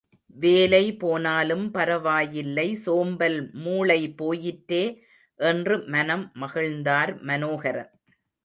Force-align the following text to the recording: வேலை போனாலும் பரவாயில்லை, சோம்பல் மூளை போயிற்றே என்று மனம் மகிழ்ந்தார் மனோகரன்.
வேலை 0.35 0.85
போனாலும் 0.97 1.65
பரவாயில்லை, 1.71 2.65
சோம்பல் 2.85 3.37
மூளை 3.65 3.99
போயிற்றே 4.21 4.83
என்று 5.39 5.77
மனம் 5.87 6.25
மகிழ்ந்தார் 6.39 7.13
மனோகரன். 7.21 7.91